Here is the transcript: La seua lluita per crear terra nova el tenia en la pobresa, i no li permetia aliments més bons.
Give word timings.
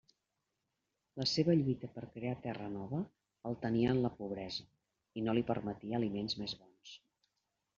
La 1.21 1.25
seua 1.31 1.55
lluita 1.59 1.89
per 1.97 2.05
crear 2.15 2.39
terra 2.47 2.69
nova 2.77 3.01
el 3.51 3.59
tenia 3.67 3.93
en 3.97 4.01
la 4.07 4.13
pobresa, 4.23 4.67
i 5.23 5.27
no 5.29 5.37
li 5.39 5.45
permetia 5.51 6.01
aliments 6.01 6.41
més 6.43 6.57
bons. 6.65 6.97